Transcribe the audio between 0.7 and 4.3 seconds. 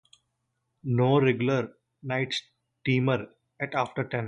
No regular night steamer at after ten.